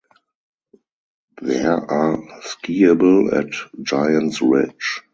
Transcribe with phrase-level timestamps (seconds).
[1.43, 3.51] There are skiable at
[3.83, 5.01] Giants Ridge.